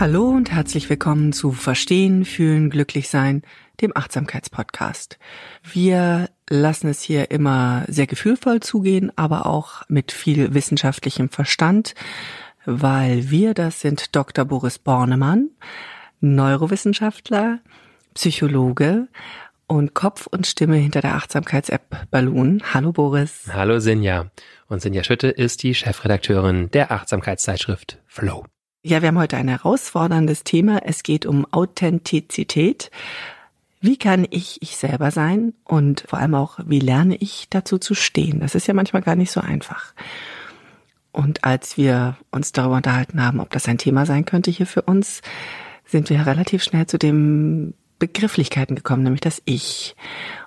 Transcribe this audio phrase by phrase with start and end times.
[0.00, 3.42] Hallo und herzlich willkommen zu Verstehen, Fühlen, Glücklich Sein,
[3.82, 5.18] dem Achtsamkeitspodcast.
[5.62, 11.94] Wir lassen es hier immer sehr gefühlvoll zugehen, aber auch mit viel wissenschaftlichem Verstand,
[12.64, 14.46] weil wir, das sind Dr.
[14.46, 15.50] Boris Bornemann,
[16.20, 17.58] Neurowissenschaftler,
[18.14, 19.06] Psychologe
[19.66, 22.62] und Kopf und Stimme hinter der Achtsamkeits-App Balloon.
[22.72, 23.50] Hallo Boris.
[23.52, 24.30] Hallo Sinja.
[24.66, 28.46] Und Sinja Schütte ist die Chefredakteurin der Achtsamkeitszeitschrift Flow.
[28.82, 30.80] Ja, wir haben heute ein herausforderndes Thema.
[30.86, 32.90] Es geht um Authentizität.
[33.82, 37.94] Wie kann ich ich selber sein und vor allem auch, wie lerne ich dazu zu
[37.94, 38.40] stehen?
[38.40, 39.92] Das ist ja manchmal gar nicht so einfach.
[41.12, 44.82] Und als wir uns darüber unterhalten haben, ob das ein Thema sein könnte hier für
[44.82, 45.20] uns,
[45.84, 49.94] sind wir relativ schnell zu den Begrifflichkeiten gekommen, nämlich das Ich.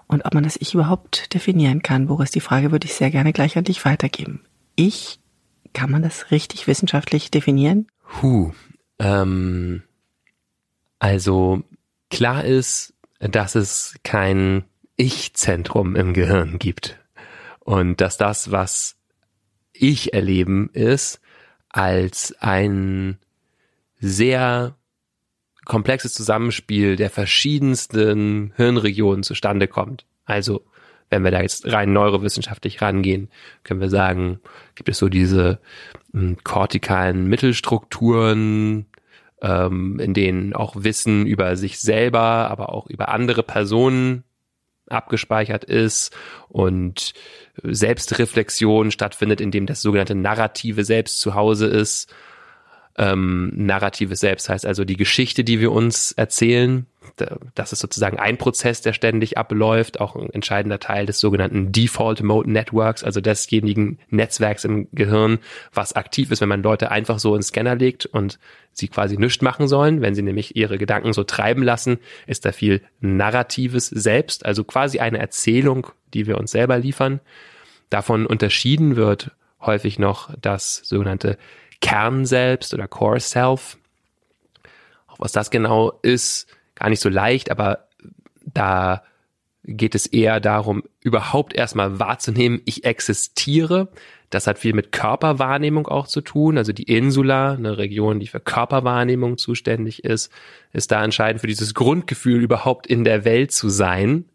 [0.07, 3.31] Und ob man das Ich überhaupt definieren kann, Boris, die Frage würde ich sehr gerne
[3.31, 4.41] gleich an dich weitergeben.
[4.75, 5.19] Ich,
[5.73, 7.87] kann man das richtig wissenschaftlich definieren?
[8.22, 8.53] Huh.
[9.00, 9.83] Ähm,
[11.00, 11.64] also
[12.09, 14.64] klar ist, dass es kein
[14.95, 17.00] Ich-Zentrum im Gehirn gibt.
[17.59, 18.97] Und dass das, was
[19.72, 21.22] ich erleben, ist
[21.69, 23.18] als ein
[24.00, 24.75] sehr
[25.66, 30.06] komplexes Zusammenspiel der verschiedensten Hirnregionen zustande kommt.
[30.25, 30.66] Also
[31.13, 33.29] wenn wir da jetzt rein neurowissenschaftlich rangehen,
[33.63, 34.40] können wir sagen,
[34.74, 35.59] gibt es so diese
[36.13, 38.88] ähm, kortikalen Mittelstrukturen,
[39.41, 44.23] ähm, in denen auch Wissen über sich selber, aber auch über andere Personen
[44.90, 46.16] abgespeichert ist
[46.50, 47.13] und
[47.62, 52.12] Selbstreflexion stattfindet, indem das sogenannte narrative Selbst zu Hause ist
[52.97, 56.85] ähm, narratives Selbst heißt also die Geschichte, die wir uns erzählen.
[57.56, 62.24] Das ist sozusagen ein Prozess, der ständig abläuft, auch ein entscheidender Teil des sogenannten Default
[62.24, 65.40] Mode Networks, also desjenigen Netzwerks im Gehirn,
[65.74, 68.40] was aktiv ist, wenn man Leute einfach so in Scanner legt und
[68.72, 70.02] sie quasi nichts machen sollen.
[70.02, 75.00] Wenn sie nämlich ihre Gedanken so treiben lassen, ist da viel narratives Selbst, also quasi
[75.00, 77.20] eine Erzählung, die wir uns selber liefern.
[77.90, 79.31] Davon unterschieden wird
[79.62, 81.38] häufig noch das sogenannte
[81.81, 83.78] Kern selbst oder Core Self.
[85.08, 87.88] Auch was das genau ist, gar nicht so leicht, aber
[88.45, 89.03] da
[89.66, 93.89] geht es eher darum, überhaupt erstmal wahrzunehmen, ich existiere.
[94.29, 96.57] Das hat viel mit Körperwahrnehmung auch zu tun.
[96.57, 100.31] Also die Insula, eine Region, die für Körperwahrnehmung zuständig ist,
[100.73, 104.25] ist da entscheidend für dieses Grundgefühl, überhaupt in der Welt zu sein.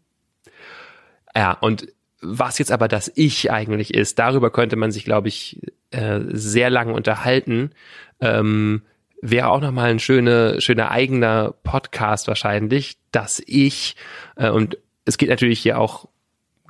[1.35, 1.87] Ja, und
[2.21, 5.61] was jetzt aber das Ich eigentlich ist, darüber könnte man sich, glaube ich,
[5.91, 7.71] äh, sehr lange unterhalten.
[8.19, 8.83] Ähm,
[9.21, 13.95] wäre auch nochmal ein schöner, schöner eigener Podcast wahrscheinlich, das Ich.
[14.35, 16.07] Äh, und es geht natürlich hier auch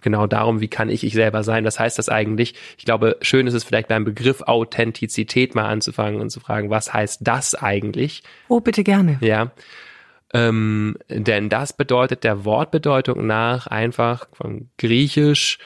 [0.01, 1.65] genau darum, wie kann ich ich selber sein?
[1.65, 2.55] Was heißt das eigentlich?
[2.77, 6.93] Ich glaube, schön ist es vielleicht beim Begriff Authentizität mal anzufangen und zu fragen, was
[6.93, 8.23] heißt das eigentlich?
[8.47, 9.17] Oh, bitte gerne.
[9.21, 9.51] Ja.
[10.33, 15.57] Ähm, denn das bedeutet der Wortbedeutung nach einfach von Griechisch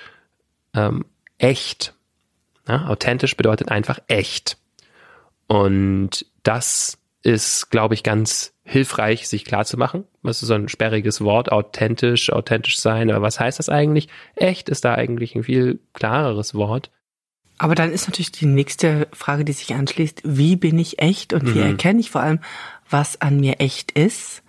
[0.73, 1.05] ähm,
[1.37, 1.93] echt.
[2.67, 4.57] Ja, authentisch bedeutet einfach echt.
[5.47, 10.05] Und das ist, glaube ich, ganz hilfreich, sich klar zu machen.
[10.21, 14.07] Was ist so ein sperriges Wort, authentisch, authentisch sein, aber was heißt das eigentlich?
[14.35, 16.91] Echt ist da eigentlich ein viel klareres Wort.
[17.57, 21.53] Aber dann ist natürlich die nächste Frage, die sich anschließt, wie bin ich echt und
[21.53, 21.71] wie mhm.
[21.71, 22.39] erkenne ich vor allem,
[22.89, 24.43] was an mir echt ist?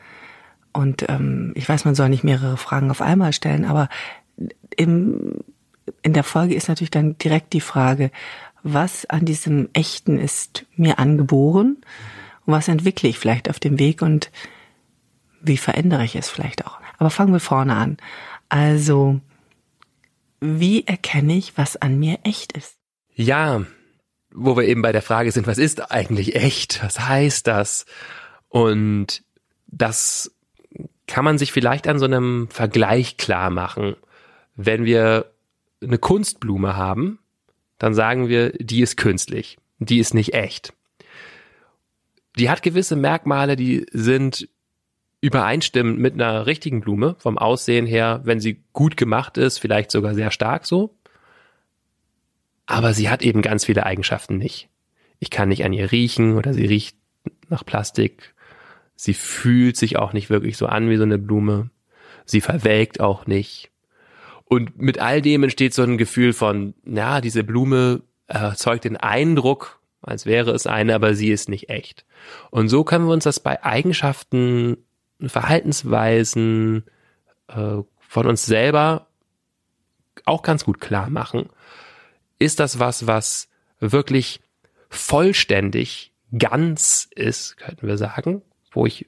[0.73, 3.89] Und ähm, ich weiß, man soll nicht mehrere Fragen auf einmal stellen, aber
[4.77, 5.39] im,
[6.03, 8.11] in der Folge ist natürlich dann direkt die Frage,
[8.65, 11.77] was an diesem Echten ist mir angeboren
[12.47, 14.33] und was entwickle ich vielleicht auf dem Weg und
[15.43, 16.81] wie verändere ich es vielleicht auch.
[16.99, 17.99] Aber fangen wir vorne an.
[18.49, 19.21] Also,
[20.41, 22.77] wie erkenne ich, was an mir echt ist?
[23.15, 23.65] Ja,
[24.33, 26.83] wo wir eben bei der Frage sind, was ist eigentlich echt?
[26.83, 27.85] Was heißt das?
[28.49, 29.23] Und
[29.67, 30.35] das
[31.07, 33.95] kann man sich vielleicht an so einem Vergleich klar machen.
[34.57, 35.33] Wenn wir
[35.83, 37.19] eine Kunstblume haben,
[37.79, 40.73] dann sagen wir, die ist künstlich, die ist nicht echt.
[42.37, 44.49] Die hat gewisse Merkmale, die sind
[45.21, 50.15] übereinstimmend mit einer richtigen Blume, vom Aussehen her, wenn sie gut gemacht ist, vielleicht sogar
[50.15, 50.95] sehr stark so.
[52.67, 54.69] Aber sie hat eben ganz viele Eigenschaften nicht.
[55.19, 56.97] Ich kann nicht an ihr riechen oder sie riecht
[57.49, 58.35] nach Plastik.
[58.97, 61.71] Sie fühlt sich auch nicht wirklich so an wie so eine Blume.
[62.25, 63.71] Sie verwelkt auch nicht.
[64.55, 69.81] Und mit all dem entsteht so ein Gefühl von, ja, diese Blume erzeugt den Eindruck,
[70.01, 72.05] als wäre es eine, aber sie ist nicht echt.
[72.51, 74.79] Und so können wir uns das bei Eigenschaften,
[75.21, 76.85] Verhaltensweisen
[77.49, 79.07] äh, von uns selber
[80.25, 81.49] auch ganz gut klar machen.
[82.39, 83.49] Ist das was, was
[83.81, 84.41] wirklich
[84.89, 88.43] vollständig ganz ist, könnten wir sagen,
[88.73, 89.07] wo ich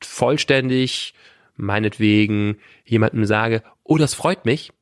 [0.00, 1.14] vollständig
[1.58, 4.72] meinetwegen jemandem sage, oh, das freut mich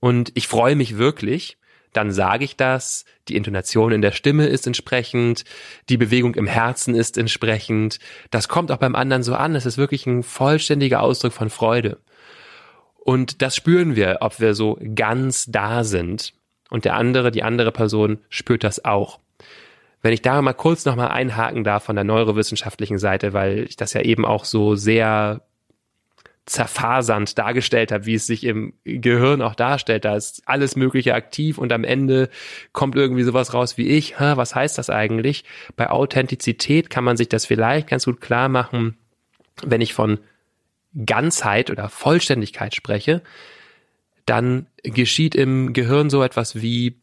[0.00, 1.56] und ich freue mich wirklich,
[1.92, 5.44] dann sage ich das, die Intonation in der Stimme ist entsprechend,
[5.88, 7.98] die Bewegung im Herzen ist entsprechend,
[8.30, 11.98] das kommt auch beim anderen so an, es ist wirklich ein vollständiger Ausdruck von Freude.
[12.98, 16.34] Und das spüren wir, ob wir so ganz da sind.
[16.68, 19.18] Und der andere, die andere Person spürt das auch.
[20.02, 23.92] Wenn ich da mal kurz nochmal einhaken darf von der neurowissenschaftlichen Seite, weil ich das
[23.92, 25.42] ja eben auch so sehr
[26.46, 30.04] zerfasernd dargestellt habe, wie es sich im Gehirn auch darstellt.
[30.04, 32.28] Da ist alles Mögliche aktiv und am Ende
[32.72, 34.18] kommt irgendwie sowas raus wie ich.
[34.18, 35.44] Hä, was heißt das eigentlich?
[35.76, 38.96] Bei Authentizität kann man sich das vielleicht ganz gut klar machen,
[39.62, 40.18] wenn ich von
[41.06, 43.22] Ganzheit oder Vollständigkeit spreche,
[44.26, 46.96] dann geschieht im Gehirn so etwas wie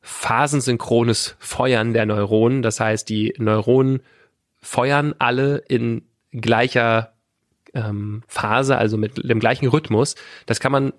[0.00, 2.62] phasensynchrones Feuern der Neuronen.
[2.62, 4.00] Das heißt, die Neuronen
[4.62, 7.12] feuern alle in gleicher
[7.76, 10.16] ähm, Phase, also mit dem gleichen Rhythmus.
[10.46, 10.92] Das kann man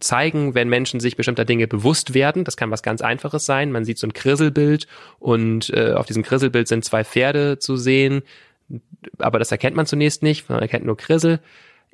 [0.00, 2.44] zeigen, wenn Menschen sich bestimmter Dinge bewusst werden.
[2.44, 3.72] Das kann was ganz Einfaches sein.
[3.72, 4.86] Man sieht so ein Krisselbild
[5.18, 8.22] und äh, auf diesem Krisselbild sind zwei Pferde zu sehen,
[9.18, 11.40] aber das erkennt man zunächst nicht, man erkennt nur Krissel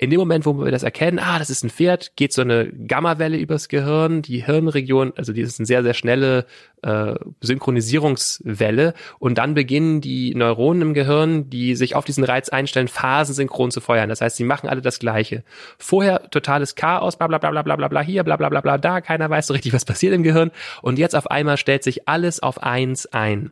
[0.01, 2.71] in dem Moment, wo wir das erkennen, ah, das ist ein Pferd, geht so eine
[2.71, 6.45] Gammawelle übers Gehirn, die Hirnregion, also die ist eine sehr, sehr schnelle
[6.83, 12.87] äh, Synchronisierungswelle und dann beginnen die Neuronen im Gehirn, die sich auf diesen Reiz einstellen,
[12.87, 14.07] phasensynchron zu feuern.
[14.07, 15.43] Das heißt, sie machen alle das Gleiche.
[15.77, 18.77] Vorher totales Chaos, bla bla bla bla bla bla bla hier, bla bla bla bla
[18.77, 20.51] da, keiner weiß so richtig, was passiert im Gehirn
[20.81, 23.51] und jetzt auf einmal stellt sich alles auf eins ein.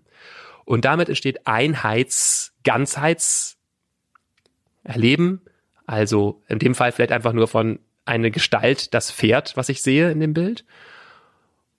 [0.64, 3.58] Und damit entsteht Einheits, Ganzheits,
[4.86, 5.42] Erleben,
[5.88, 10.12] also in dem Fall vielleicht einfach nur von eine Gestalt, das Pferd, was ich sehe
[10.12, 10.66] in dem Bild.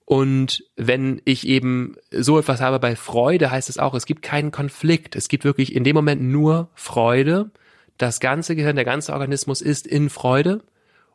[0.05, 4.51] Und wenn ich eben so etwas habe bei Freude, heißt es auch, es gibt keinen
[4.51, 5.15] Konflikt.
[5.15, 7.51] Es gibt wirklich in dem Moment nur Freude.
[7.97, 10.63] Das ganze Gehirn, der ganze Organismus ist in Freude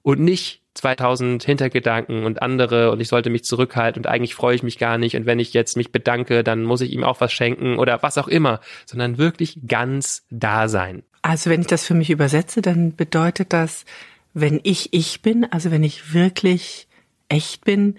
[0.02, 4.62] und nicht 2000 Hintergedanken und andere und ich sollte mich zurückhalten und eigentlich freue ich
[4.62, 7.32] mich gar nicht und wenn ich jetzt mich bedanke, dann muss ich ihm auch was
[7.32, 11.04] schenken oder was auch immer, sondern wirklich ganz da sein.
[11.24, 13.86] Also wenn ich das für mich übersetze, dann bedeutet das,
[14.34, 16.86] wenn ich ich bin, also wenn ich wirklich
[17.30, 17.96] echt bin,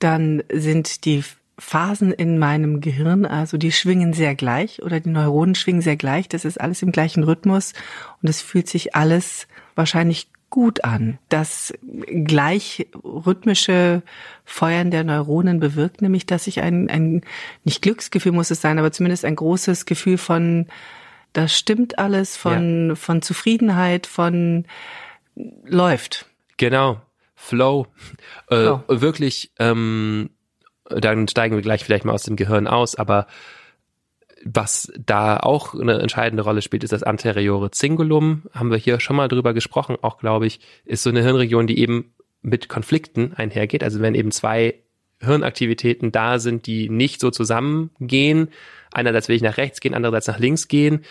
[0.00, 1.22] dann sind die
[1.56, 6.28] Phasen in meinem Gehirn, also die schwingen sehr gleich oder die Neuronen schwingen sehr gleich.
[6.28, 7.74] Das ist alles im gleichen Rhythmus
[8.20, 9.46] und es fühlt sich alles
[9.76, 11.18] wahrscheinlich gut an.
[11.28, 11.72] Das
[12.24, 14.02] gleich rhythmische
[14.44, 17.20] Feuern der Neuronen bewirkt nämlich, dass ich ein, ein
[17.62, 20.66] nicht Glücksgefühl muss es sein, aber zumindest ein großes Gefühl von
[21.34, 22.94] das stimmt alles von, ja.
[22.94, 24.64] von Zufriedenheit, von
[25.64, 26.26] läuft.
[26.56, 27.02] Genau.
[27.34, 27.86] Flow.
[28.48, 28.82] Äh, Flow.
[28.88, 30.30] Wirklich, ähm,
[30.88, 33.26] dann steigen wir gleich vielleicht mal aus dem Gehirn aus, aber
[34.44, 38.42] was da auch eine entscheidende Rolle spielt, ist das anteriore Zingulum.
[38.52, 41.78] Haben wir hier schon mal drüber gesprochen, auch glaube ich, ist so eine Hirnregion, die
[41.78, 43.82] eben mit Konflikten einhergeht.
[43.82, 44.74] Also wenn eben zwei
[45.20, 48.48] Hirnaktivitäten da sind, die nicht so zusammengehen,
[48.94, 51.04] einerseits will ich nach rechts gehen, andererseits nach links gehen,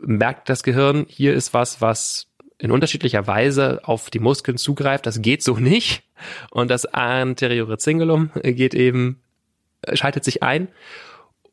[0.00, 2.26] merkt das Gehirn, hier ist was, was
[2.58, 5.06] in unterschiedlicher Weise auf die Muskeln zugreift.
[5.06, 6.02] Das geht so nicht.
[6.50, 9.22] Und das anteriore Zingulum geht eben,
[9.94, 10.68] schaltet sich ein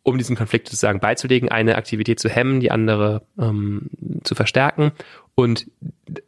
[0.07, 3.89] um diesen Konflikt sozusagen beizulegen, eine Aktivität zu hemmen, die andere ähm,
[4.23, 4.93] zu verstärken.
[5.35, 5.67] Und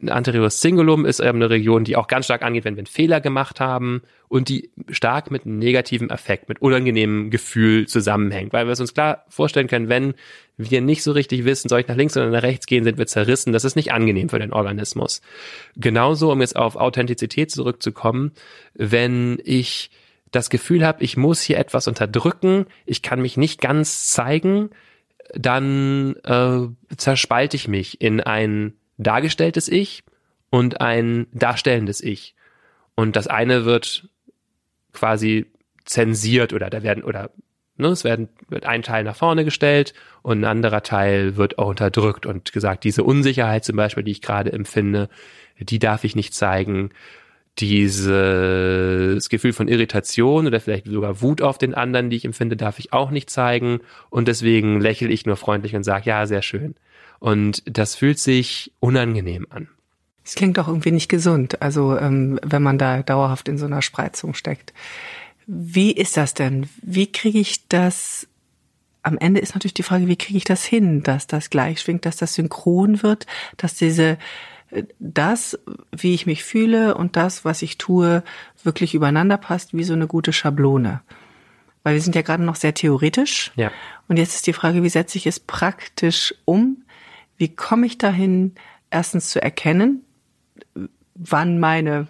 [0.06, 3.22] anteriores Cingulum ist eben eine Region, die auch ganz stark angeht, wenn wir einen Fehler
[3.22, 8.52] gemacht haben und die stark mit einem negativen Effekt, mit unangenehmem Gefühl zusammenhängt.
[8.52, 10.12] Weil wir es uns klar vorstellen können, wenn
[10.58, 13.06] wir nicht so richtig wissen, soll ich nach links oder nach rechts gehen, sind wir
[13.06, 13.54] zerrissen.
[13.54, 15.22] Das ist nicht angenehm für den Organismus.
[15.74, 18.32] Genauso, um jetzt auf Authentizität zurückzukommen,
[18.74, 19.90] wenn ich
[20.30, 24.70] das Gefühl habe, ich muss hier etwas unterdrücken, ich kann mich nicht ganz zeigen,
[25.34, 30.04] dann äh, zerspalte ich mich in ein dargestelltes Ich
[30.50, 32.34] und ein darstellendes Ich.
[32.94, 34.08] Und das eine wird
[34.92, 35.46] quasi
[35.84, 37.30] zensiert oder da werden oder
[37.76, 41.68] ne, es werden wird ein Teil nach vorne gestellt und ein anderer Teil wird auch
[41.68, 45.08] unterdrückt und gesagt, diese Unsicherheit zum Beispiel, die ich gerade empfinde,
[45.58, 46.90] die darf ich nicht zeigen.
[47.60, 52.78] Dieses Gefühl von Irritation oder vielleicht sogar Wut auf den anderen, die ich empfinde, darf
[52.78, 53.80] ich auch nicht zeigen.
[54.08, 56.74] Und deswegen lächle ich nur freundlich und sage, ja, sehr schön.
[57.18, 59.68] Und das fühlt sich unangenehm an.
[60.24, 63.82] Es klingt doch irgendwie nicht gesund, also ähm, wenn man da dauerhaft in so einer
[63.82, 64.72] Spreizung steckt.
[65.46, 66.68] Wie ist das denn?
[66.82, 68.28] Wie kriege ich das?
[69.02, 72.04] Am Ende ist natürlich die Frage, wie kriege ich das hin, dass das gleich schwingt,
[72.04, 73.26] dass das synchron wird,
[73.56, 74.18] dass diese
[74.98, 75.58] das,
[75.92, 78.22] wie ich mich fühle und das, was ich tue,
[78.62, 81.00] wirklich übereinander passt, wie so eine gute Schablone.
[81.82, 83.52] Weil wir sind ja gerade noch sehr theoretisch.
[83.56, 83.70] Ja.
[84.08, 86.84] Und jetzt ist die Frage, wie setze ich es praktisch um?
[87.36, 88.54] Wie komme ich dahin,
[88.90, 90.04] erstens zu erkennen,
[91.14, 92.06] wann meine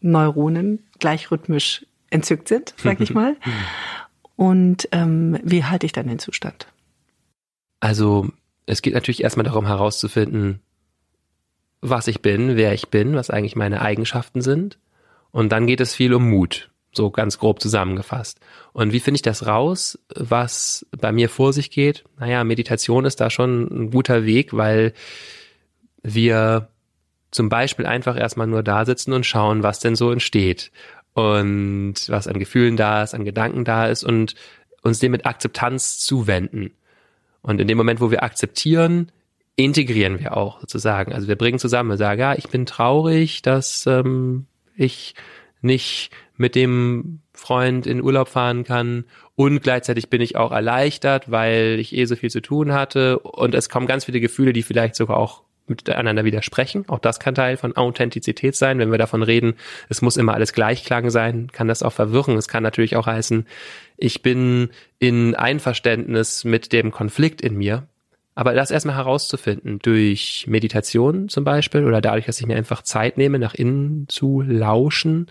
[0.00, 3.36] Neuronen gleich rhythmisch entzückt sind, sag ich mal.
[4.36, 6.68] Und ähm, wie halte ich dann den Zustand?
[7.80, 8.28] Also
[8.66, 10.60] es geht natürlich erstmal darum herauszufinden,
[11.80, 14.78] was ich bin, wer ich bin, was eigentlich meine Eigenschaften sind.
[15.30, 18.40] Und dann geht es viel um Mut, so ganz grob zusammengefasst.
[18.72, 22.04] Und wie finde ich das raus, was bei mir vor sich geht?
[22.18, 24.92] Naja, Meditation ist da schon ein guter Weg, weil
[26.02, 26.68] wir
[27.30, 30.70] zum Beispiel einfach erstmal nur da sitzen und schauen, was denn so entsteht
[31.12, 34.34] und was an Gefühlen da ist, an Gedanken da ist und
[34.82, 36.72] uns dem mit Akzeptanz zuwenden.
[37.42, 39.12] Und in dem Moment, wo wir akzeptieren,
[39.58, 41.12] integrieren wir auch sozusagen.
[41.12, 44.46] Also wir bringen zusammen, wir sagen, ja, ich bin traurig, dass ähm,
[44.76, 45.14] ich
[45.60, 51.78] nicht mit dem Freund in Urlaub fahren kann und gleichzeitig bin ich auch erleichtert, weil
[51.80, 54.94] ich eh so viel zu tun hatte und es kommen ganz viele Gefühle, die vielleicht
[54.94, 56.84] sogar auch miteinander widersprechen.
[56.86, 58.78] Auch das kann Teil von Authentizität sein.
[58.78, 59.54] Wenn wir davon reden,
[59.88, 62.36] es muss immer alles Gleichklang sein, kann das auch verwirren.
[62.36, 63.44] Es kann natürlich auch heißen,
[63.96, 67.88] ich bin in Einverständnis mit dem Konflikt in mir.
[68.38, 73.18] Aber das erstmal herauszufinden, durch Meditation zum Beispiel oder dadurch, dass ich mir einfach Zeit
[73.18, 75.26] nehme, nach innen zu lauschen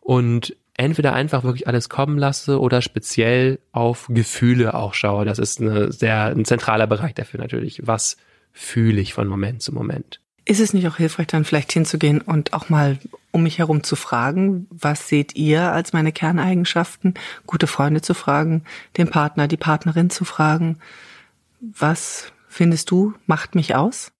[0.00, 5.24] und entweder einfach wirklich alles kommen lasse oder speziell auf Gefühle auch schaue.
[5.24, 7.86] Das ist eine sehr, ein zentraler Bereich dafür natürlich.
[7.86, 8.18] Was
[8.52, 10.20] fühle ich von Moment zu Moment.
[10.44, 12.98] Ist es nicht auch hilfreich, dann vielleicht hinzugehen und auch mal
[13.30, 17.14] um mich herum zu fragen, was seht ihr als meine Kerneigenschaften?
[17.46, 18.64] Gute Freunde zu fragen,
[18.98, 20.78] den Partner, die Partnerin zu fragen,
[21.60, 24.12] was findest du, macht mich aus?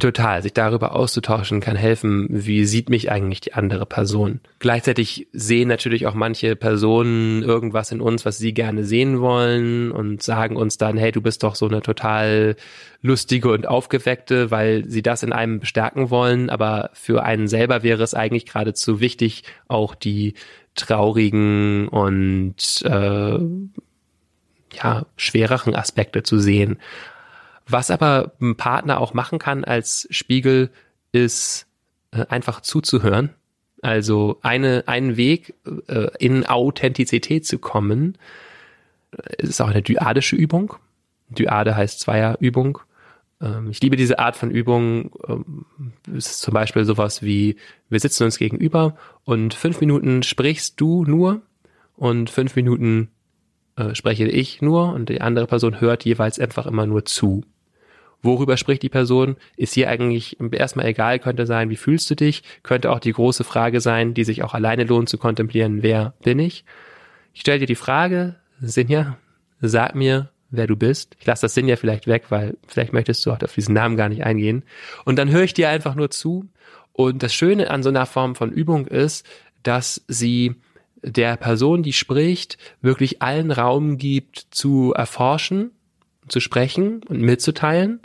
[0.00, 4.40] Total, sich darüber auszutauschen kann helfen, wie sieht mich eigentlich die andere Person.
[4.58, 10.20] Gleichzeitig sehen natürlich auch manche Personen irgendwas in uns, was sie gerne sehen wollen und
[10.20, 12.56] sagen uns dann, hey, du bist doch so eine total
[13.02, 16.50] lustige und aufgeweckte, weil sie das in einem bestärken wollen.
[16.50, 20.34] Aber für einen selber wäre es eigentlich geradezu wichtig, auch die
[20.74, 23.38] traurigen und äh,
[24.76, 26.78] ja, schwereren Aspekte zu sehen.
[27.66, 30.70] Was aber ein Partner auch machen kann als Spiegel,
[31.12, 31.66] ist
[32.12, 33.30] äh, einfach zuzuhören.
[33.82, 35.54] Also eine, ein Weg
[35.88, 38.16] äh, in Authentizität zu kommen,
[39.12, 40.74] äh, ist auch eine dyadische Übung.
[41.28, 42.78] Dyade heißt Zweierübung.
[43.40, 45.12] Ähm, ich liebe diese Art von Übung.
[45.28, 45.66] Ähm,
[46.16, 47.56] es ist zum Beispiel sowas wie,
[47.88, 51.42] wir sitzen uns gegenüber und fünf Minuten sprichst du nur
[51.96, 53.10] und fünf Minuten
[53.76, 57.44] äh, spreche ich nur und die andere Person hört jeweils einfach immer nur zu.
[58.22, 59.36] Worüber spricht die Person?
[59.56, 62.42] Ist hier eigentlich erstmal egal, könnte sein, wie fühlst du dich?
[62.62, 66.38] Könnte auch die große Frage sein, die sich auch alleine lohnt zu kontemplieren, wer bin
[66.38, 66.64] ich?
[67.34, 69.18] Ich stelle dir die Frage, Sinja,
[69.60, 71.16] sag mir, wer du bist.
[71.20, 74.08] Ich lasse das Sinja vielleicht weg, weil vielleicht möchtest du auch auf diesen Namen gar
[74.08, 74.62] nicht eingehen.
[75.04, 76.48] Und dann höre ich dir einfach nur zu.
[76.92, 79.26] Und das Schöne an so einer Form von Übung ist,
[79.62, 80.54] dass sie
[81.04, 85.70] der Person, die spricht, wirklich allen Raum gibt zu erforschen,
[86.28, 88.00] zu sprechen und mitzuteilen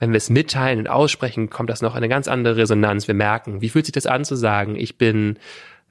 [0.00, 3.06] wenn wir es mitteilen und aussprechen, kommt das noch eine ganz andere Resonanz.
[3.06, 5.38] Wir merken, wie fühlt sich das an zu sagen, ich bin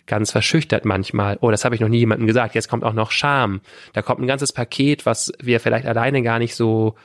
[0.07, 1.37] ganz verschüchtert manchmal.
[1.41, 2.55] Oh, das habe ich noch nie jemandem gesagt.
[2.55, 3.61] Jetzt kommt auch noch Scham.
[3.93, 6.95] Da kommt ein ganzes Paket, was wir vielleicht alleine gar nicht so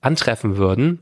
[0.00, 0.98] antreffen würden.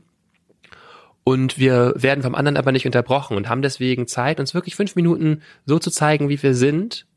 [1.23, 4.95] Und wir werden vom anderen aber nicht unterbrochen und haben deswegen Zeit, uns wirklich fünf
[4.95, 7.07] Minuten so zu zeigen, wie wir sind.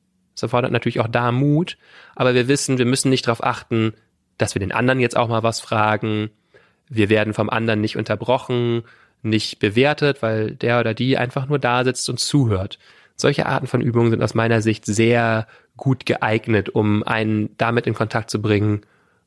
[0.41, 1.77] Das erfordert natürlich auch da Mut.
[2.15, 3.93] Aber wir wissen, wir müssen nicht darauf achten,
[4.39, 6.31] dass wir den anderen jetzt auch mal was fragen,
[6.89, 8.83] wir werden vom anderen nicht unterbrochen,
[9.23, 12.79] nicht bewertet, weil der oder die einfach nur da sitzt und zuhört.
[13.17, 17.93] Solche Arten von Übungen sind aus meiner Sicht sehr gut geeignet, um einen damit in
[17.93, 18.81] Kontakt zu bringen,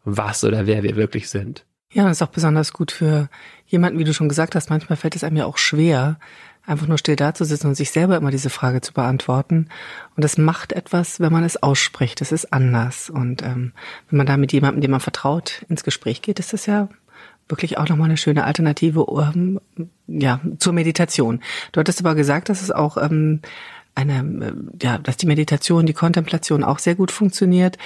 [0.03, 1.63] was oder wer wir wirklich sind.
[1.91, 3.29] Ja, das ist auch besonders gut für
[3.67, 4.72] jemanden, wie du schon gesagt hast.
[4.72, 6.17] Manchmal fällt es einem ja auch schwer,
[6.65, 9.67] einfach nur still dazusitzen und sich selber immer diese Frage zu beantworten.
[10.15, 12.22] Und das macht etwas, wenn man es ausspricht.
[12.22, 13.10] Das ist anders.
[13.10, 13.74] Und ähm,
[14.10, 16.88] wenn man da mit jemandem, dem man vertraut, ins Gespräch geht, ist das ja
[17.50, 19.05] wirklich auch nochmal eine schöne Alternative
[19.36, 19.60] ähm,
[20.08, 21.41] ja, zur Meditation.
[21.72, 23.41] Du hattest aber gesagt, dass es auch ähm,
[23.95, 27.77] eine, ja, dass die Meditation, die Kontemplation auch sehr gut funktioniert.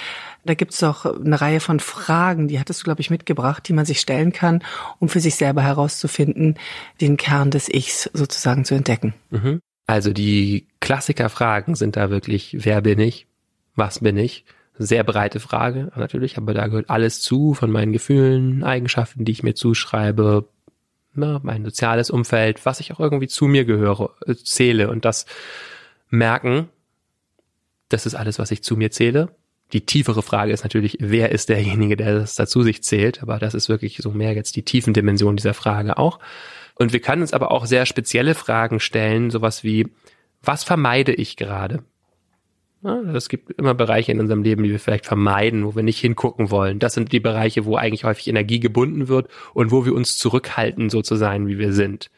[0.44, 3.72] Da gibt es auch eine Reihe von Fragen, die hattest du, glaube ich, mitgebracht, die
[3.72, 4.62] man sich stellen kann,
[4.98, 6.54] um für sich selber herauszufinden,
[7.00, 9.14] den Kern des Ichs sozusagen zu entdecken.
[9.30, 9.60] Mhm.
[9.86, 13.26] Also die Klassikerfragen sind da wirklich, wer bin ich?
[13.74, 14.44] Was bin ich?
[14.78, 19.42] Sehr breite Frage natürlich, aber da gehört alles zu, von meinen Gefühlen, Eigenschaften, die ich
[19.42, 20.48] mir zuschreibe,
[21.14, 25.26] na, mein soziales Umfeld, was ich auch irgendwie zu mir gehöre, äh, zähle und das
[26.10, 26.68] merken,
[27.88, 29.34] das ist alles, was ich zu mir zähle.
[29.72, 33.22] Die tiefere Frage ist natürlich, wer ist derjenige, der das dazu sich zählt?
[33.22, 36.18] Aber das ist wirklich so mehr jetzt die tiefen Dimension dieser Frage auch.
[36.74, 39.88] Und wir können uns aber auch sehr spezielle Fragen stellen, sowas wie,
[40.42, 41.82] was vermeide ich gerade?
[43.12, 46.50] Es gibt immer Bereiche in unserem Leben, die wir vielleicht vermeiden, wo wir nicht hingucken
[46.52, 46.78] wollen.
[46.78, 50.88] Das sind die Bereiche, wo eigentlich häufig Energie gebunden wird und wo wir uns zurückhalten,
[50.88, 52.08] so zu sein, wie wir sind.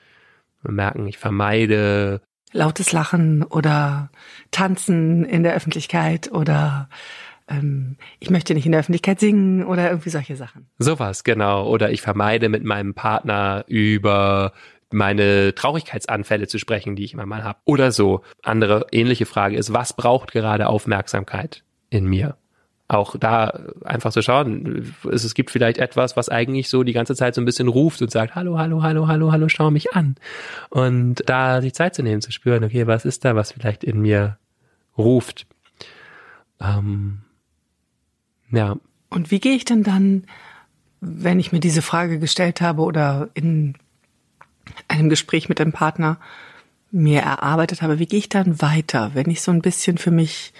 [0.62, 2.20] Wir merken, ich vermeide
[2.52, 4.10] lautes Lachen oder
[4.50, 6.88] Tanzen in der Öffentlichkeit oder
[7.48, 10.66] ähm, ich möchte nicht in der Öffentlichkeit singen oder irgendwie solche Sachen.
[10.78, 11.66] Sowas, genau.
[11.66, 14.52] Oder ich vermeide mit meinem Partner über
[14.92, 17.58] meine Traurigkeitsanfälle zu sprechen, die ich immer mal habe.
[17.64, 18.22] Oder so.
[18.42, 22.36] Andere ähnliche Frage ist, was braucht gerade Aufmerksamkeit in mir?
[22.90, 27.36] Auch da einfach zu schauen, es, gibt vielleicht etwas, was eigentlich so die ganze Zeit
[27.36, 30.16] so ein bisschen ruft und sagt, hallo, hallo, hallo, hallo, hallo, schau mich an.
[30.70, 34.00] Und da sich Zeit zu nehmen, zu spüren, okay, was ist da, was vielleicht in
[34.00, 34.38] mir
[34.98, 35.46] ruft.
[36.60, 37.20] Ähm,
[38.50, 38.76] ja.
[39.08, 40.24] Und wie gehe ich denn dann,
[41.00, 43.74] wenn ich mir diese Frage gestellt habe oder in
[44.88, 46.18] einem Gespräch mit einem Partner
[46.90, 50.52] mir erarbeitet habe, wie gehe ich dann weiter, wenn ich so ein bisschen für mich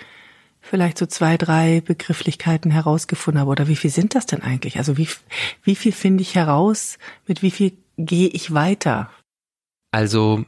[0.60, 3.50] vielleicht so zwei, drei Begrifflichkeiten herausgefunden habe?
[3.50, 4.78] Oder wie viel sind das denn eigentlich?
[4.78, 5.08] Also wie,
[5.62, 6.98] wie viel finde ich heraus?
[7.26, 9.10] Mit wie viel gehe ich weiter?
[9.92, 10.44] Also,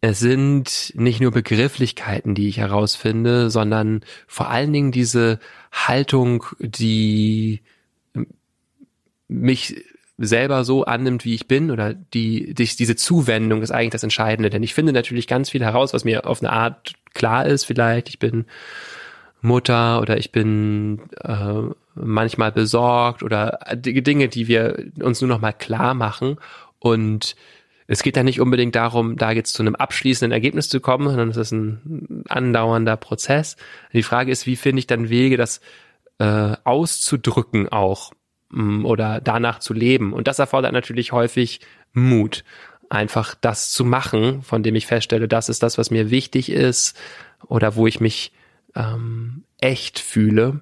[0.00, 5.38] es sind nicht nur Begrifflichkeiten, die ich herausfinde, sondern vor allen Dingen diese
[5.72, 7.60] Haltung, die
[9.28, 9.84] mich
[10.16, 14.50] selber so annimmt, wie ich bin, oder die, die, diese Zuwendung ist eigentlich das Entscheidende.
[14.50, 18.08] Denn ich finde natürlich ganz viel heraus, was mir auf eine Art klar ist, vielleicht.
[18.08, 18.46] Ich bin
[19.42, 21.62] Mutter oder ich bin äh,
[21.94, 26.36] manchmal besorgt oder Dinge, die wir uns nur noch mal klar machen
[26.78, 27.36] und
[27.92, 31.30] es geht da nicht unbedingt darum, da jetzt zu einem abschließenden Ergebnis zu kommen, sondern
[31.30, 33.56] es ist ein andauernder Prozess.
[33.92, 35.60] Die Frage ist, wie finde ich dann Wege, das
[36.20, 38.12] äh, auszudrücken auch
[38.50, 40.12] mm, oder danach zu leben?
[40.12, 42.44] Und das erfordert natürlich häufig Mut,
[42.90, 46.96] einfach das zu machen, von dem ich feststelle, das ist das, was mir wichtig ist
[47.48, 48.30] oder wo ich mich
[48.74, 50.60] ähm, echt fühle,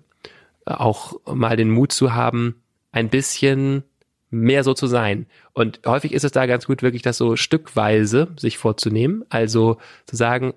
[0.64, 3.84] auch mal den Mut zu haben, ein bisschen
[4.30, 5.26] mehr so zu sein.
[5.52, 9.24] Und häufig ist es da ganz gut, wirklich das so stückweise sich vorzunehmen.
[9.30, 10.54] Also zu sagen,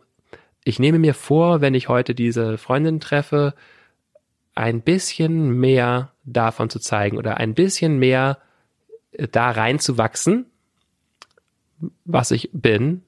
[0.64, 3.54] ich nehme mir vor, wenn ich heute diese Freundin treffe,
[4.54, 8.38] ein bisschen mehr davon zu zeigen oder ein bisschen mehr
[9.32, 10.46] da reinzuwachsen,
[12.06, 13.04] was ich bin,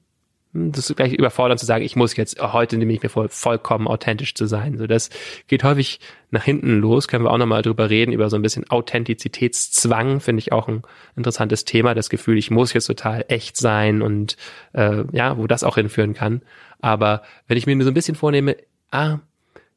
[0.54, 3.88] das ist gleich überfordernd zu sagen, ich muss jetzt heute nehme ich mir vor, vollkommen
[3.88, 4.78] authentisch zu sein.
[4.78, 5.10] So, das
[5.48, 5.98] geht häufig
[6.30, 7.08] nach hinten los.
[7.08, 10.82] Können wir auch nochmal drüber reden, über so ein bisschen Authentizitätszwang, finde ich auch ein
[11.16, 11.94] interessantes Thema.
[11.94, 14.36] Das Gefühl, ich muss jetzt total echt sein und
[14.74, 16.42] äh, ja, wo das auch hinführen kann.
[16.80, 18.56] Aber wenn ich mir so ein bisschen vornehme,
[18.92, 19.18] ah,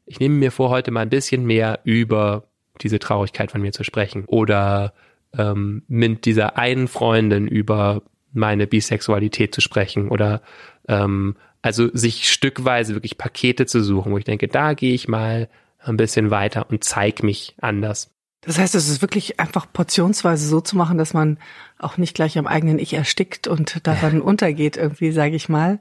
[0.05, 2.43] ich nehme mir vor, heute mal ein bisschen mehr über
[2.81, 4.93] diese Traurigkeit von mir zu sprechen oder
[5.35, 10.41] ähm, mit dieser einen Freundin über meine Bisexualität zu sprechen oder
[10.87, 15.49] ähm, also sich stückweise wirklich Pakete zu suchen, wo ich denke, da gehe ich mal
[15.79, 18.11] ein bisschen weiter und zeig mich anders.
[18.41, 21.37] Das heißt, es ist wirklich einfach portionsweise so zu machen, dass man
[21.79, 25.79] auch nicht gleich am eigenen Ich erstickt und daran untergeht irgendwie, sage ich mal,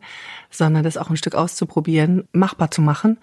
[0.51, 3.19] sondern das auch ein Stück auszuprobieren, machbar zu machen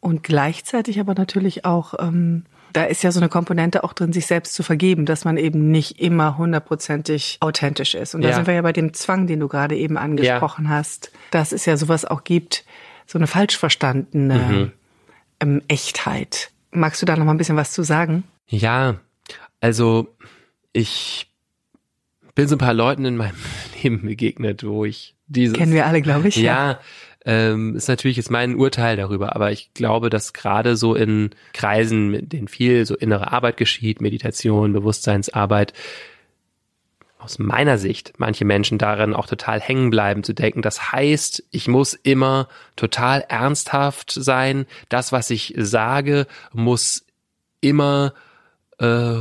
[0.00, 4.26] und gleichzeitig aber natürlich auch ähm, da ist ja so eine Komponente auch drin, sich
[4.26, 8.14] selbst zu vergeben, dass man eben nicht immer hundertprozentig authentisch ist.
[8.14, 8.34] Und da ja.
[8.34, 10.70] sind wir ja bei dem Zwang, den du gerade eben angesprochen ja.
[10.70, 12.64] hast, dass es ja sowas auch gibt,
[13.06, 14.72] so eine falsch verstandene mhm.
[15.40, 16.50] ähm, Echtheit.
[16.70, 18.24] Magst du da noch mal ein bisschen was zu sagen?
[18.46, 18.96] Ja,
[19.60, 20.14] also
[20.72, 21.26] ich
[22.34, 23.36] bin so ein paar Leuten in meinem
[23.82, 25.56] Leben begegnet, wo ich dieses.
[25.56, 26.36] Kennen wir alle, glaube ich.
[26.36, 26.80] Ja,
[27.24, 32.08] ähm, ist natürlich jetzt mein Urteil darüber, aber ich glaube, dass gerade so in Kreisen,
[32.08, 35.74] mit denen viel so innere Arbeit geschieht, Meditation, Bewusstseinsarbeit,
[37.18, 41.68] aus meiner Sicht manche Menschen darin auch total hängen bleiben, zu denken, das heißt, ich
[41.68, 47.04] muss immer total ernsthaft sein, das, was ich sage, muss
[47.60, 48.14] immer
[48.78, 49.16] äh,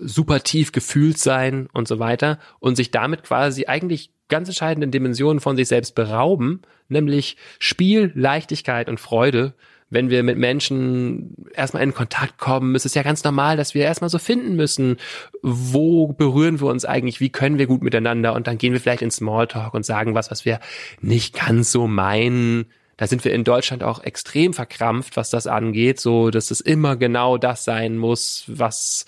[0.00, 5.40] super tief gefühlt sein und so weiter und sich damit quasi eigentlich ganz entscheidenden Dimensionen
[5.40, 9.52] von sich selbst berauben, nämlich Spiel, Leichtigkeit und Freude,
[9.90, 13.84] wenn wir mit Menschen erstmal in Kontakt kommen, ist es ja ganz normal, dass wir
[13.84, 14.96] erstmal so finden müssen,
[15.42, 18.32] wo berühren wir uns eigentlich, wie können wir gut miteinander.
[18.32, 20.60] Und dann gehen wir vielleicht in Smalltalk und sagen was, was wir
[21.02, 22.64] nicht ganz so meinen,
[23.02, 26.94] da sind wir in Deutschland auch extrem verkrampft, was das angeht, so dass es immer
[26.94, 29.06] genau das sein muss, was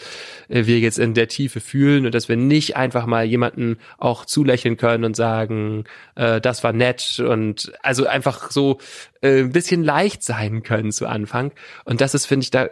[0.49, 4.25] äh, wir jetzt in der Tiefe fühlen und dass wir nicht einfach mal jemanden auch
[4.25, 5.85] zulächeln können und sagen,
[6.17, 8.79] äh, das war nett und also einfach so
[9.21, 11.53] äh, ein bisschen leicht sein können zu Anfang.
[11.85, 12.71] Und das ist, finde ich, da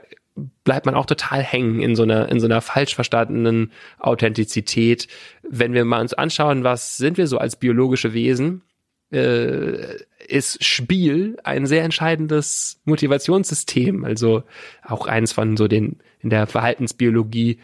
[0.65, 5.07] bleibt man auch total hängen in so einer in so einer falsch verstandenen Authentizität.
[5.49, 8.63] Wenn wir mal uns anschauen, was sind wir so als biologische Wesen?
[9.13, 14.05] Äh, ist Spiel ein sehr entscheidendes Motivationssystem.
[14.05, 14.45] Also
[14.83, 17.59] auch eins von so den in der Verhaltensbiologie,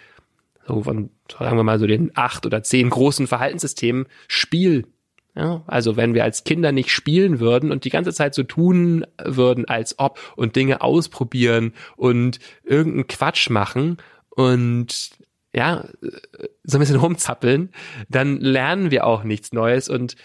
[0.66, 4.87] so von, sagen wir mal, so den acht oder zehn großen Verhaltenssystemen, Spiel.
[5.35, 9.07] Ja, also wenn wir als Kinder nicht spielen würden und die ganze Zeit so tun
[9.23, 13.99] würden, als ob und Dinge ausprobieren und irgendeinen Quatsch machen
[14.31, 15.11] und
[15.55, 15.85] ja,
[16.64, 17.71] so ein bisschen rumzappeln,
[18.09, 20.16] dann lernen wir auch nichts Neues und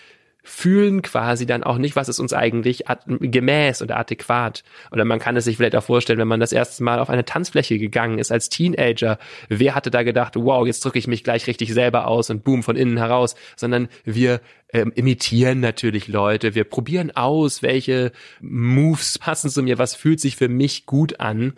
[0.45, 4.63] fühlen quasi dann auch nicht, was ist uns eigentlich gemäß oder adäquat.
[4.91, 7.23] Oder man kann es sich vielleicht auch vorstellen, wenn man das erste Mal auf eine
[7.23, 9.17] Tanzfläche gegangen ist als Teenager.
[9.47, 12.62] Wer hatte da gedacht, wow, jetzt drücke ich mich gleich richtig selber aus und boom
[12.62, 14.41] von innen heraus, sondern wir
[14.73, 20.36] ähm, imitieren natürlich Leute, wir probieren aus, welche Moves passen zu mir, was fühlt sich
[20.36, 21.53] für mich gut an.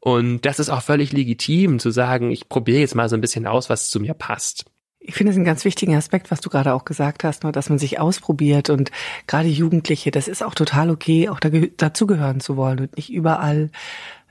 [0.00, 3.46] Und das ist auch völlig legitim zu sagen, ich probiere jetzt mal so ein bisschen
[3.46, 4.66] aus, was zu mir passt.
[5.08, 7.70] Ich finde es einen ganz wichtigen Aspekt, was du gerade auch gesagt hast, nur dass
[7.70, 8.90] man sich ausprobiert und
[9.26, 13.70] gerade Jugendliche, das ist auch total okay, auch dazugehören zu wollen und nicht überall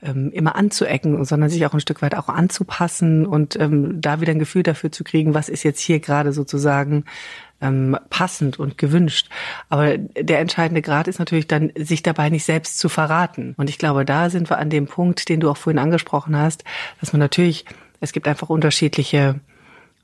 [0.02, 4.30] ähm, immer anzuecken, sondern sich auch ein Stück weit auch anzupassen und ähm, da wieder
[4.30, 7.04] ein Gefühl dafür zu kriegen, was ist jetzt hier gerade sozusagen
[7.60, 9.30] ähm, passend und gewünscht.
[9.68, 13.54] Aber der entscheidende Grad ist natürlich dann, sich dabei nicht selbst zu verraten.
[13.56, 16.62] Und ich glaube, da sind wir an dem Punkt, den du auch vorhin angesprochen hast,
[17.00, 17.64] dass man natürlich,
[17.98, 19.40] es gibt einfach unterschiedliche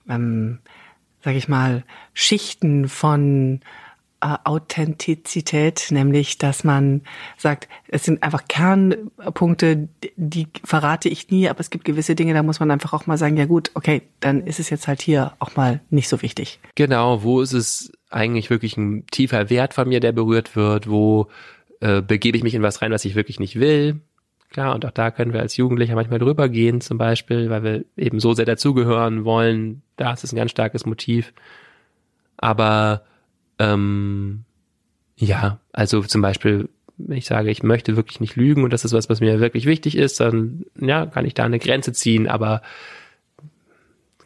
[0.08, 0.58] ähm,
[1.22, 3.60] sage ich mal, Schichten von
[4.20, 7.02] äh, Authentizität, nämlich dass man
[7.36, 12.42] sagt, es sind einfach Kernpunkte, die verrate ich nie, aber es gibt gewisse Dinge, da
[12.42, 15.34] muss man einfach auch mal sagen, ja gut, okay, dann ist es jetzt halt hier
[15.40, 16.58] auch mal nicht so wichtig.
[16.74, 21.28] Genau, wo ist es eigentlich wirklich ein tiefer Wert von mir, der berührt wird, wo
[21.80, 24.00] äh, begebe ich mich in was rein, was ich wirklich nicht will,
[24.54, 27.84] Klar, und auch da können wir als Jugendlicher manchmal drüber gehen, zum Beispiel, weil wir
[27.96, 29.82] eben so sehr dazugehören wollen.
[29.96, 31.32] Da ist es ein ganz starkes Motiv.
[32.36, 33.02] Aber
[33.58, 34.44] ähm,
[35.16, 38.92] ja, also zum Beispiel, wenn ich sage, ich möchte wirklich nicht lügen und das ist
[38.92, 42.62] was, was mir wirklich wichtig ist, dann ja, kann ich da eine Grenze ziehen, aber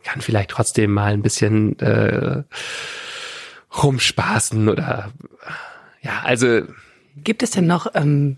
[0.02, 2.42] kann vielleicht trotzdem mal ein bisschen äh,
[3.82, 5.10] rumspaßen oder
[6.02, 6.64] ja, also.
[7.16, 8.36] Gibt es denn noch ähm,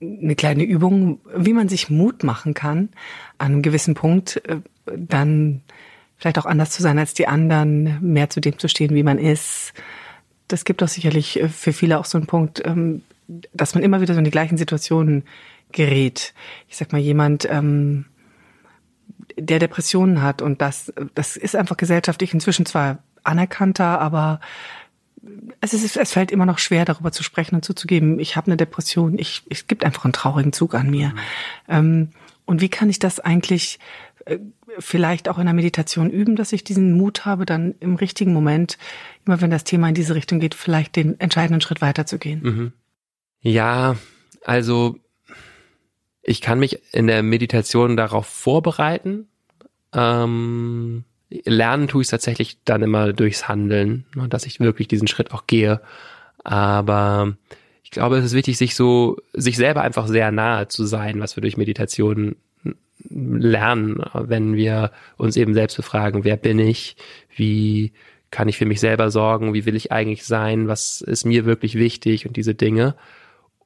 [0.00, 2.90] eine kleine Übung, wie man sich Mut machen kann,
[3.38, 4.58] an einem gewissen Punkt äh,
[4.96, 5.62] dann
[6.16, 9.18] vielleicht auch anders zu sein als die anderen, mehr zu dem zu stehen, wie man
[9.18, 9.72] ist.
[10.48, 13.02] Das gibt doch sicherlich äh, für viele auch so einen Punkt, ähm,
[13.52, 15.24] dass man immer wieder so in die gleichen Situationen
[15.72, 16.32] gerät.
[16.68, 18.06] Ich sag mal, jemand, ähm,
[19.36, 24.40] der Depressionen hat und das, das ist einfach gesellschaftlich inzwischen zwar anerkannter, aber
[25.60, 28.56] es, ist, es fällt immer noch schwer, darüber zu sprechen und zuzugeben, ich habe eine
[28.56, 31.08] Depression, ich, es gibt einfach einen traurigen Zug an mir.
[31.08, 31.18] Mhm.
[31.68, 32.10] Ähm,
[32.44, 33.78] und wie kann ich das eigentlich
[34.24, 34.38] äh,
[34.78, 38.78] vielleicht auch in der Meditation üben, dass ich diesen Mut habe, dann im richtigen Moment,
[39.26, 42.42] immer wenn das Thema in diese Richtung geht, vielleicht den entscheidenden Schritt weiterzugehen?
[42.42, 42.72] Mhm.
[43.40, 43.96] Ja,
[44.44, 44.98] also
[46.22, 49.28] ich kann mich in der Meditation darauf vorbereiten.
[49.92, 55.32] Ähm, lernen tue ich tatsächlich dann immer durchs Handeln, ne, dass ich wirklich diesen Schritt
[55.32, 55.80] auch gehe.
[56.44, 57.36] Aber
[57.82, 61.36] ich glaube, es ist wichtig, sich so, sich selber einfach sehr nahe zu sein, was
[61.36, 62.36] wir durch Meditation
[63.08, 66.96] lernen, wenn wir uns eben selbst befragen, wer bin ich,
[67.34, 67.92] wie
[68.30, 71.76] kann ich für mich selber sorgen, wie will ich eigentlich sein, was ist mir wirklich
[71.76, 72.26] wichtig?
[72.26, 72.94] Und diese Dinge.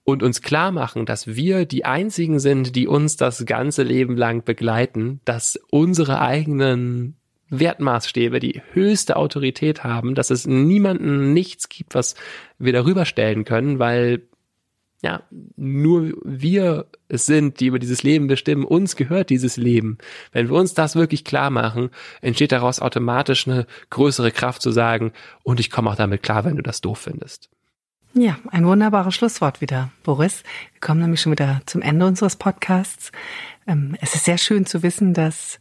[0.04, 4.44] Und uns klar machen, dass wir die einzigen sind, die uns das ganze Leben lang
[4.44, 7.16] begleiten, dass unsere eigenen
[7.52, 12.14] Wertmaßstäbe die höchste Autorität haben, dass es niemanden nichts gibt, was
[12.58, 14.22] wir darüber stellen können, weil
[15.02, 15.22] ja,
[15.56, 18.64] nur wir es sind, die über dieses Leben bestimmen.
[18.64, 19.98] Uns gehört dieses Leben.
[20.30, 25.12] Wenn wir uns das wirklich klar machen, entsteht daraus automatisch eine größere Kraft zu sagen,
[25.42, 27.50] und ich komme auch damit klar, wenn du das doof findest.
[28.14, 30.44] Ja, ein wunderbares Schlusswort wieder, Boris.
[30.72, 33.10] Wir kommen nämlich schon wieder zum Ende unseres Podcasts.
[33.66, 35.58] Ähm, es ist sehr schön zu wissen, dass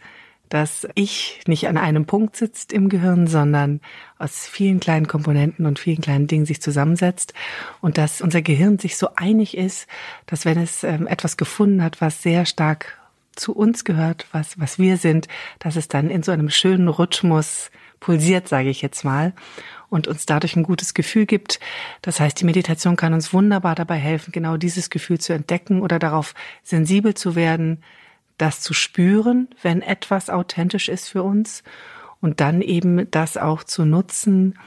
[0.51, 3.79] dass ich nicht an einem Punkt sitzt im Gehirn, sondern
[4.19, 7.33] aus vielen kleinen Komponenten und vielen kleinen Dingen sich zusammensetzt
[7.79, 9.87] und dass unser Gehirn sich so einig ist,
[10.25, 12.99] dass wenn es ähm, etwas gefunden hat, was sehr stark
[13.33, 17.71] zu uns gehört, was, was wir sind, dass es dann in so einem schönen Rhythmus
[18.01, 19.31] pulsiert, sage ich jetzt mal,
[19.89, 21.61] und uns dadurch ein gutes Gefühl gibt.
[22.01, 25.97] Das heißt, die Meditation kann uns wunderbar dabei helfen, genau dieses Gefühl zu entdecken oder
[25.97, 27.81] darauf sensibel zu werden,
[28.37, 31.63] das zu spüren, wenn etwas authentisch ist für uns
[32.21, 34.57] und dann eben das auch zu nutzen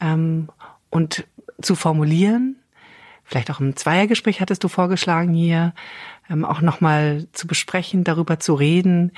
[0.00, 0.48] ähm,
[0.90, 1.26] und
[1.60, 2.56] zu formulieren.
[3.24, 5.74] Vielleicht auch im Zweiergespräch hattest du vorgeschlagen hier,
[6.30, 9.12] ähm, auch nochmal zu besprechen, darüber zu reden,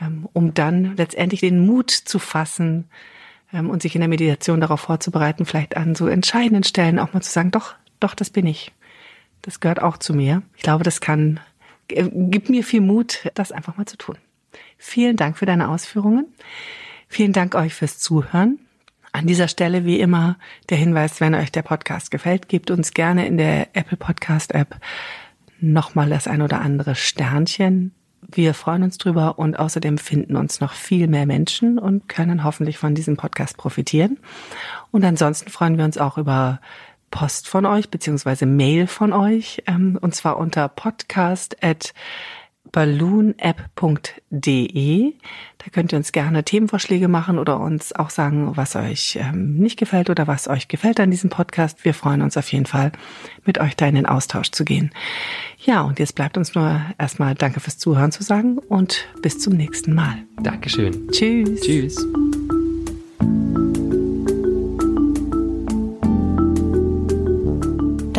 [0.00, 2.88] ähm, um dann letztendlich den Mut zu fassen
[3.52, 7.22] ähm, und sich in der Meditation darauf vorzubereiten, vielleicht an so entscheidenden Stellen auch mal
[7.22, 8.72] zu sagen, doch, doch, das bin ich.
[9.42, 10.42] Das gehört auch zu mir.
[10.56, 11.40] Ich glaube, das kann
[11.94, 14.16] gibt mir viel Mut, das einfach mal zu tun.
[14.78, 16.26] Vielen Dank für deine Ausführungen.
[17.08, 18.58] Vielen Dank euch fürs Zuhören.
[19.12, 23.26] An dieser Stelle wie immer der Hinweis, wenn euch der Podcast gefällt, gebt uns gerne
[23.26, 24.76] in der Apple Podcast App
[25.60, 27.92] nochmal das ein oder andere Sternchen.
[28.22, 32.78] Wir freuen uns drüber und außerdem finden uns noch viel mehr Menschen und können hoffentlich
[32.78, 34.18] von diesem Podcast profitieren.
[34.92, 36.60] Und ansonsten freuen wir uns auch über
[37.10, 41.92] Post von euch beziehungsweise Mail von euch ähm, und zwar unter podcast at
[42.72, 45.12] balloonapp.de.
[45.58, 49.78] Da könnt ihr uns gerne Themenvorschläge machen oder uns auch sagen, was euch ähm, nicht
[49.78, 51.84] gefällt oder was euch gefällt an diesem Podcast.
[51.84, 52.92] Wir freuen uns auf jeden Fall,
[53.44, 54.90] mit euch da in den Austausch zu gehen.
[55.58, 59.54] Ja, und jetzt bleibt uns nur erstmal Danke fürs Zuhören zu sagen und bis zum
[59.54, 60.18] nächsten Mal.
[60.42, 61.08] Dankeschön.
[61.10, 61.60] Tschüss.
[61.60, 62.06] Tschüss.